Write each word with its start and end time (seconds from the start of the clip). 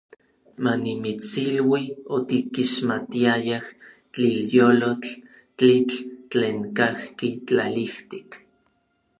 Manimitsilui, 0.63 1.83
otikixmatiayaj 2.17 3.67
tlilyolotl, 4.13 5.11
tlitl 5.57 5.97
tlen 6.31 6.59
kajki 6.77 7.29
tlalijtik. 7.47 8.29